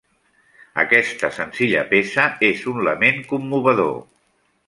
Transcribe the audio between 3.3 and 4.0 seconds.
commovedor.